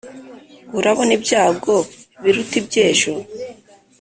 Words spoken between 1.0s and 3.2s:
ibyago biruta iby'ejo.